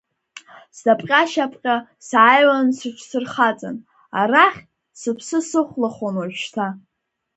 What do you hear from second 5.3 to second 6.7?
сыхәлахон уажәшьҭа.